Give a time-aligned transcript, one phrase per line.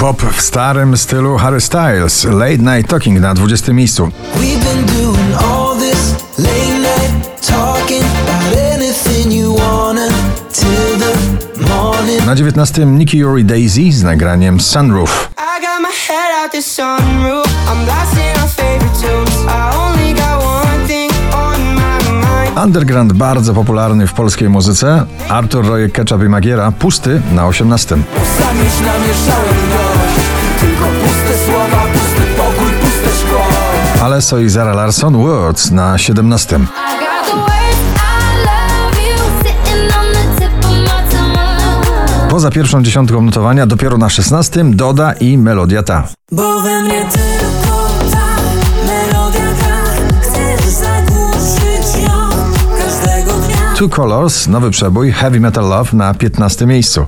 [0.00, 2.24] Pop w starym stylu Harry Styles.
[2.24, 4.08] Late Night Talking na 20 miejscu.
[12.26, 15.30] Na 19 Nicky Yuri Daisy z nagraniem Sunroof.
[22.64, 25.06] Underground bardzo popularny w polskiej muzyce.
[25.28, 27.96] Artur Rojek Ketchup i Magiera pusty na 18.
[34.16, 36.56] Aleso i Zara Larson Words na 17.
[36.56, 36.70] I got
[37.26, 42.30] the words I love you sitting on the tip of my tongue.
[42.30, 46.08] Poza pierwszą dziesiątką notowania dopiero na 16 Doda i melodia ta.
[46.32, 48.26] Bo we mnie tylko ta
[48.86, 49.82] melodia gra,
[50.20, 52.28] chcesz zagłuszyć ją
[52.78, 53.74] każdego dnia.
[53.78, 57.06] Two Colors, nowy przebój Heavy Metal Love na 15 miejscu.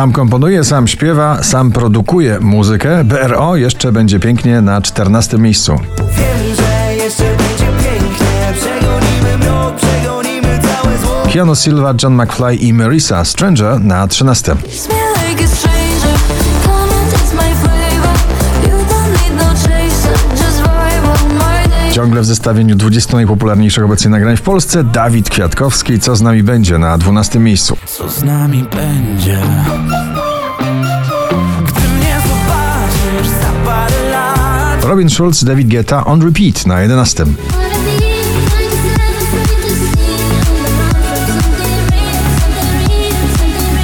[0.00, 3.04] Sam komponuje, sam śpiewa, sam produkuje muzykę.
[3.04, 5.80] BRO jeszcze będzie pięknie na 14 miejscu.
[11.32, 14.56] Keanu Silva, John McFly i Marisa Stranger na 13.
[21.90, 26.78] Ciągle w zestawieniu 20 najpopularniejszych obecnie nagrań w Polsce Dawid Kwiatkowski, co z nami będzie
[26.78, 27.76] na 12 miejscu.
[27.86, 29.38] Co z nami będzie?
[31.66, 37.24] Gdy mnie zobaczysz za parę lat Robin Schulz, David Guetta on repeat na 11.
[37.24, 40.00] Wanna be like something to see.
[41.26, 43.76] Something real, something real, something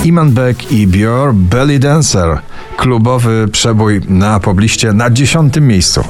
[0.00, 0.06] real.
[0.06, 2.38] Iman Beck i Bior Belly Dancer.
[2.76, 6.04] Klubowy przebój na pobliście na 10 miejscu.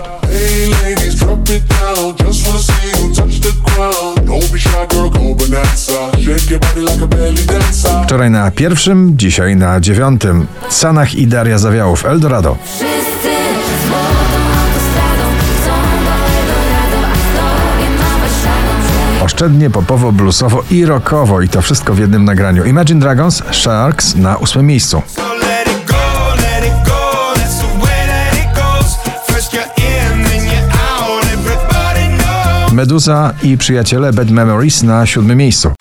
[8.22, 10.46] Wczoraj na pierwszym, dzisiaj na dziewiątym.
[10.68, 12.56] Sanach i Daria Zawiałów, Eldorado.
[19.22, 22.64] Oszczędnie, popowo, bluesowo i rockowo i to wszystko w jednym nagraniu.
[22.64, 25.02] Imagine Dragons, Sharks na ósmym miejscu.
[32.82, 35.72] Meduza i przyjaciele Bad Memories na siódmym miejscu.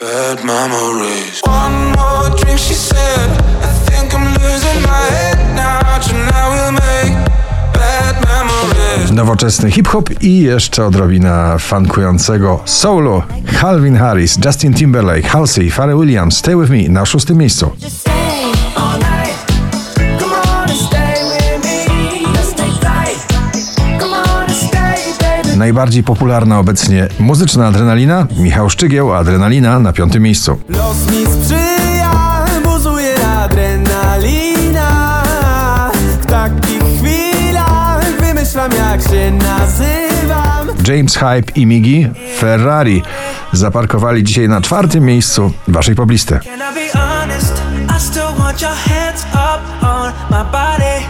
[9.11, 13.23] Nowoczesny hip-hop i jeszcze odrobina funkującego soulu.
[13.61, 17.71] Calvin Harris, Justin Timberlake, Halsey, Pharrell Williams, Stay With Me na szóstym miejscu.
[25.61, 30.59] Najbardziej popularna obecnie muzyczna adrenalina, Michał Szczygieł, Adrenalina na piątym miejscu.
[30.69, 35.23] Los mi sprzyja, buzuje adrenalina.
[36.21, 40.67] W takich chwilach wymyślam jak się nazywam.
[40.87, 43.03] James Hype i Migi Ferrari
[43.53, 46.39] zaparkowali dzisiaj na czwartym miejscu waszej poblisty.
[46.39, 47.61] Can I be honest?
[47.97, 51.05] I still want your hands up on my body.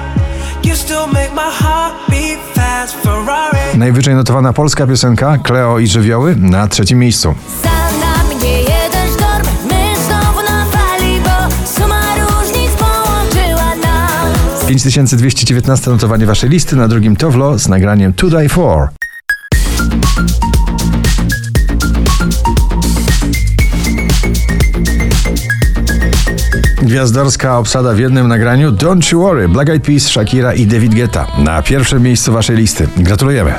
[3.78, 7.36] Najwyżej notowana polska piosenka Kleo i Żywioły na trzecim miejscu.
[12.20, 14.66] różnic połączyła nas.
[14.66, 18.90] 5219 notowanie waszej listy, na drugim Towlo z nagraniem To Die For.
[26.92, 31.28] Gwiazdorska obsada w jednym nagraniu Don't You Worry, Black Eyed Peas, Shakira i David Guetta
[31.38, 32.88] na pierwszym miejscu waszej listy.
[32.98, 33.54] Gratulujemy.